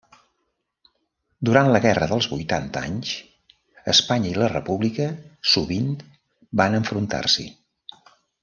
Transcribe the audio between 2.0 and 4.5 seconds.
dels vuitanta anys, Espanya i la